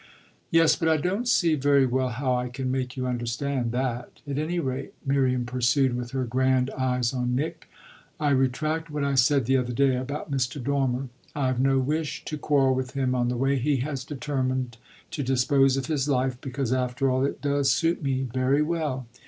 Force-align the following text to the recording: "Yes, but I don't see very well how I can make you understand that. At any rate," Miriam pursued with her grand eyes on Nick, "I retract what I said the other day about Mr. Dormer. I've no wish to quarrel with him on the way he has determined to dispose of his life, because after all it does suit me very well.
"Yes, 0.49 0.75
but 0.75 0.89
I 0.89 0.97
don't 0.97 1.27
see 1.27 1.53
very 1.53 1.85
well 1.85 2.09
how 2.09 2.33
I 2.33 2.49
can 2.49 2.71
make 2.71 2.97
you 2.97 3.05
understand 3.05 3.71
that. 3.73 4.19
At 4.27 4.39
any 4.39 4.57
rate," 4.57 4.95
Miriam 5.05 5.45
pursued 5.45 5.95
with 5.95 6.09
her 6.09 6.25
grand 6.25 6.71
eyes 6.71 7.13
on 7.13 7.35
Nick, 7.35 7.69
"I 8.19 8.31
retract 8.31 8.89
what 8.89 9.03
I 9.03 9.13
said 9.13 9.45
the 9.45 9.57
other 9.57 9.73
day 9.73 9.95
about 9.95 10.31
Mr. 10.31 10.59
Dormer. 10.63 11.09
I've 11.35 11.59
no 11.59 11.77
wish 11.77 12.25
to 12.25 12.37
quarrel 12.39 12.73
with 12.73 12.93
him 12.93 13.13
on 13.13 13.27
the 13.29 13.37
way 13.37 13.59
he 13.59 13.77
has 13.85 14.03
determined 14.03 14.77
to 15.11 15.21
dispose 15.21 15.77
of 15.77 15.85
his 15.85 16.09
life, 16.09 16.35
because 16.41 16.73
after 16.73 17.11
all 17.11 17.23
it 17.23 17.39
does 17.39 17.69
suit 17.69 18.01
me 18.01 18.23
very 18.33 18.63
well. 18.63 19.05